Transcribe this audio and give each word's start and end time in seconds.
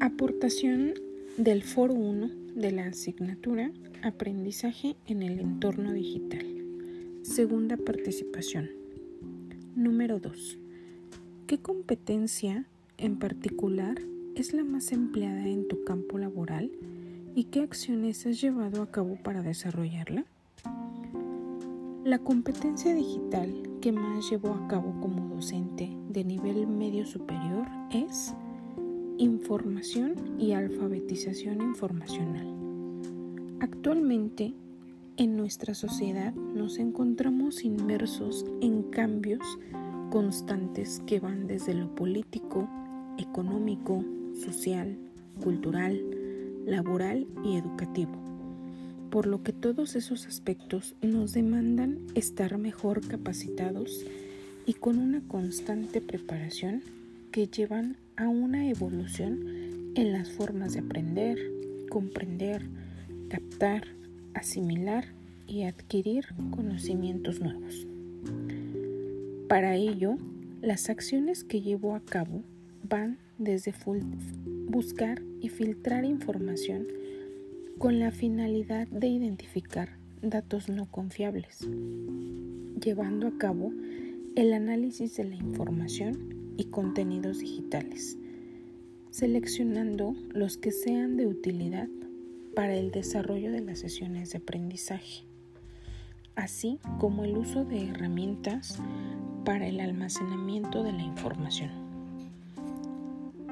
Aportación 0.00 0.94
del 1.38 1.64
Foro 1.64 1.92
1 1.92 2.30
de 2.54 2.70
la 2.70 2.86
asignatura 2.86 3.72
Aprendizaje 4.04 4.94
en 5.08 5.24
el 5.24 5.40
entorno 5.40 5.92
digital. 5.92 6.46
Segunda 7.22 7.76
participación. 7.76 8.70
Número 9.74 10.20
2. 10.20 10.56
¿Qué 11.48 11.58
competencia 11.58 12.64
en 12.96 13.18
particular 13.18 14.00
es 14.36 14.54
la 14.54 14.62
más 14.62 14.92
empleada 14.92 15.48
en 15.48 15.66
tu 15.66 15.82
campo 15.82 16.16
laboral 16.16 16.70
y 17.34 17.44
qué 17.44 17.62
acciones 17.62 18.24
has 18.24 18.40
llevado 18.40 18.82
a 18.82 18.92
cabo 18.92 19.16
para 19.16 19.42
desarrollarla? 19.42 20.26
La 22.04 22.20
competencia 22.20 22.94
digital 22.94 23.52
que 23.80 23.90
más 23.90 24.30
llevo 24.30 24.50
a 24.50 24.68
cabo 24.68 25.00
como 25.00 25.34
docente 25.34 25.90
de 26.08 26.22
nivel 26.22 26.68
medio 26.68 27.04
superior 27.04 27.66
es 27.92 28.32
información 29.18 30.36
y 30.38 30.52
alfabetización 30.52 31.60
informacional. 31.60 32.46
Actualmente, 33.60 34.54
en 35.16 35.36
nuestra 35.36 35.74
sociedad 35.74 36.32
nos 36.34 36.78
encontramos 36.78 37.64
inmersos 37.64 38.46
en 38.60 38.84
cambios 38.84 39.58
constantes 40.10 41.02
que 41.06 41.18
van 41.18 41.48
desde 41.48 41.74
lo 41.74 41.92
político, 41.94 42.68
económico, 43.18 44.04
social, 44.34 44.96
cultural, 45.42 46.00
laboral 46.64 47.26
y 47.44 47.56
educativo, 47.56 48.12
por 49.10 49.26
lo 49.26 49.42
que 49.42 49.52
todos 49.52 49.96
esos 49.96 50.26
aspectos 50.26 50.94
nos 51.02 51.32
demandan 51.32 51.98
estar 52.14 52.56
mejor 52.58 53.06
capacitados 53.06 54.04
y 54.66 54.74
con 54.74 54.98
una 54.98 55.20
constante 55.26 56.00
preparación 56.00 56.82
que 57.30 57.46
llevan 57.46 57.96
a 58.16 58.28
una 58.28 58.68
evolución 58.68 59.92
en 59.94 60.12
las 60.12 60.30
formas 60.30 60.74
de 60.74 60.80
aprender, 60.80 61.38
comprender, 61.88 62.62
captar, 63.28 63.84
asimilar 64.34 65.06
y 65.46 65.62
adquirir 65.62 66.26
conocimientos 66.50 67.40
nuevos. 67.40 67.86
Para 69.48 69.76
ello, 69.76 70.16
las 70.60 70.90
acciones 70.90 71.44
que 71.44 71.60
llevo 71.60 71.94
a 71.94 72.00
cabo 72.00 72.42
van 72.88 73.18
desde 73.38 73.72
buscar 74.66 75.22
y 75.40 75.48
filtrar 75.48 76.04
información 76.04 76.86
con 77.78 78.00
la 78.00 78.10
finalidad 78.10 78.88
de 78.88 79.06
identificar 79.06 79.90
datos 80.20 80.68
no 80.68 80.86
confiables, 80.86 81.68
llevando 82.80 83.28
a 83.28 83.38
cabo 83.38 83.72
el 84.34 84.52
análisis 84.52 85.16
de 85.16 85.24
la 85.24 85.36
información 85.36 86.37
y 86.58 86.64
contenidos 86.64 87.38
digitales, 87.38 88.18
seleccionando 89.10 90.14
los 90.34 90.58
que 90.58 90.72
sean 90.72 91.16
de 91.16 91.26
utilidad 91.26 91.88
para 92.54 92.74
el 92.74 92.90
desarrollo 92.90 93.52
de 93.52 93.60
las 93.60 93.78
sesiones 93.78 94.32
de 94.32 94.38
aprendizaje, 94.38 95.22
así 96.34 96.80
como 96.98 97.24
el 97.24 97.38
uso 97.38 97.64
de 97.64 97.88
herramientas 97.88 98.80
para 99.44 99.68
el 99.68 99.78
almacenamiento 99.78 100.82
de 100.82 100.92
la 100.92 101.02
información. 101.02 101.70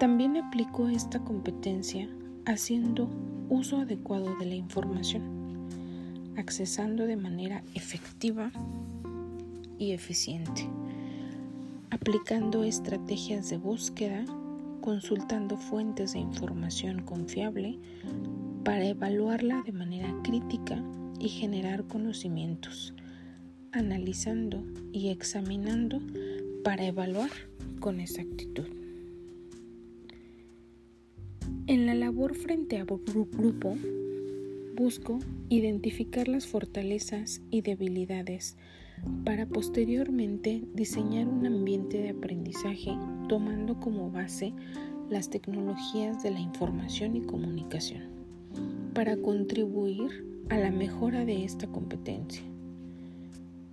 También 0.00 0.36
aplico 0.36 0.88
esta 0.88 1.20
competencia 1.20 2.08
haciendo 2.44 3.08
uso 3.48 3.78
adecuado 3.78 4.36
de 4.36 4.46
la 4.46 4.56
información, 4.56 5.22
accesando 6.36 7.06
de 7.06 7.16
manera 7.16 7.62
efectiva 7.74 8.50
y 9.78 9.92
eficiente 9.92 10.68
aplicando 11.90 12.64
estrategias 12.64 13.50
de 13.50 13.58
búsqueda, 13.58 14.24
consultando 14.80 15.56
fuentes 15.56 16.12
de 16.12 16.20
información 16.20 17.02
confiable 17.02 17.78
para 18.64 18.86
evaluarla 18.86 19.62
de 19.64 19.72
manera 19.72 20.14
crítica 20.22 20.82
y 21.18 21.28
generar 21.28 21.84
conocimientos, 21.86 22.94
analizando 23.72 24.64
y 24.92 25.08
examinando 25.08 26.00
para 26.62 26.86
evaluar 26.86 27.30
con 27.80 28.00
exactitud. 28.00 28.66
En 31.68 31.86
la 31.86 31.94
labor 31.94 32.34
frente 32.34 32.78
a 32.78 32.84
grupo, 32.84 33.76
busco 34.76 35.18
identificar 35.48 36.28
las 36.28 36.46
fortalezas 36.46 37.40
y 37.50 37.62
debilidades 37.62 38.56
para 39.24 39.46
posteriormente 39.46 40.62
diseñar 40.74 41.28
un 41.28 41.46
ambiente 41.46 41.98
de 41.98 42.10
aprendizaje 42.10 42.96
tomando 43.28 43.78
como 43.80 44.10
base 44.10 44.52
las 45.10 45.30
tecnologías 45.30 46.22
de 46.22 46.30
la 46.30 46.40
información 46.40 47.16
y 47.16 47.20
comunicación 47.22 48.02
para 48.94 49.16
contribuir 49.16 50.24
a 50.48 50.58
la 50.58 50.70
mejora 50.70 51.24
de 51.24 51.44
esta 51.44 51.66
competencia. 51.66 52.42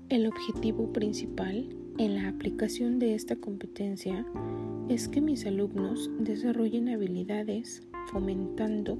El 0.10 0.28
objetivo 0.28 0.92
principal 0.92 1.70
en 1.98 2.16
la 2.16 2.28
aplicación 2.28 3.00
de 3.00 3.16
esta 3.16 3.36
competencia 3.36 4.26
es 4.90 5.08
que 5.08 5.22
mis 5.22 5.46
alumnos 5.46 6.10
desarrollen 6.20 6.90
habilidades 6.90 7.84
fomentando 8.12 8.98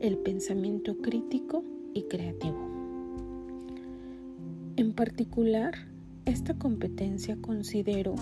el 0.00 0.18
pensamiento 0.18 0.96
crítico 0.98 1.64
y 1.94 2.02
creativo. 2.02 2.81
En 4.76 4.94
particular, 4.94 5.74
esta 6.24 6.54
competencia 6.54 7.36
considero 7.36 8.14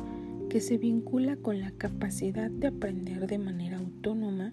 que 0.48 0.60
se 0.60 0.78
vincula 0.78 1.36
con 1.36 1.60
la 1.60 1.70
capacidad 1.70 2.50
de 2.50 2.66
aprender 2.66 3.28
de 3.28 3.38
manera 3.38 3.78
autónoma 3.78 4.52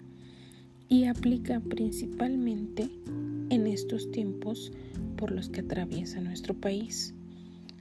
y 0.88 1.04
aplica 1.04 1.58
principalmente 1.58 2.88
en 3.50 3.66
estos 3.66 4.12
tiempos 4.12 4.70
por 5.16 5.32
los 5.32 5.48
que 5.48 5.60
atraviesa 5.60 6.20
nuestro 6.20 6.54
país. 6.54 7.14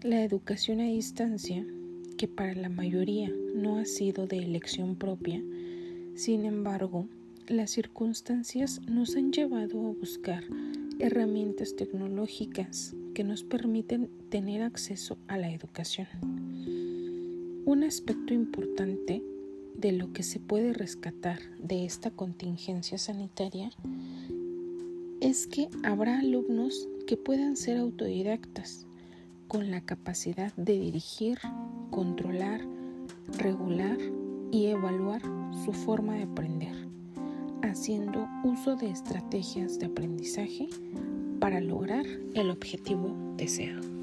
La 0.02 0.24
educación 0.24 0.80
a 0.80 0.86
distancia, 0.86 1.64
que 2.18 2.28
para 2.28 2.56
la 2.56 2.70
mayoría 2.70 3.32
no 3.56 3.78
ha 3.78 3.86
sido 3.86 4.26
de 4.26 4.40
elección 4.40 4.96
propia, 4.96 5.44
sin 6.16 6.46
embargo, 6.46 7.08
las 7.48 7.70
circunstancias 7.70 8.82
nos 8.90 9.16
han 9.16 9.32
llevado 9.32 9.88
a 9.88 9.92
buscar 9.92 10.44
herramientas 11.00 11.76
tecnológicas 11.76 12.96
que 13.14 13.24
nos 13.24 13.44
permiten 13.44 14.10
tener 14.30 14.62
acceso 14.62 15.18
a 15.28 15.38
la 15.38 15.52
educación. 15.52 16.08
Un 17.66 17.84
aspecto 17.84 18.34
importante 18.34 19.24
de 19.76 19.92
lo 19.92 20.12
que 20.14 20.24
se 20.24 20.40
puede 20.40 20.74
rescatar 20.74 21.40
de 21.60 21.86
esta 21.86 22.12
contingencia 22.12 22.98
sanitaria 22.98 23.72
es 25.22 25.48
que 25.48 25.70
habrá 25.84 26.20
alumnos 26.20 26.88
que 27.08 27.18
puedan 27.18 27.56
ser 27.56 27.78
autodidactas 27.78 28.86
con 29.48 29.72
la 29.72 29.82
capacidad 29.82 30.54
de 30.56 30.74
dirigir, 30.80 31.40
controlar, 31.90 32.62
regular 33.38 33.98
y 34.52 34.68
evaluar 34.68 35.22
su 35.66 35.74
forma 35.74 36.16
de 36.16 36.24
aprender, 36.24 36.76
haciendo 37.78 38.28
uso 38.44 38.76
de 38.76 38.90
estrategias 38.90 39.78
de 39.78 39.86
aprendizaje 39.86 40.68
para 41.40 41.62
lograr 41.62 42.08
el 42.34 42.50
objetivo 42.50 43.16
deseado. 43.38 43.97